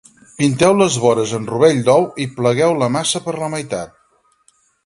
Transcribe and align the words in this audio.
Pinteu 0.37 0.71
les 0.77 0.95
vores 1.03 1.33
amb 1.39 1.51
rovell 1.53 1.83
d’ou 1.89 2.07
i 2.25 2.29
plegueu 2.39 2.75
la 2.85 2.91
massa 2.97 3.25
per 3.27 3.39
la 3.43 3.55
meitat. 3.57 3.97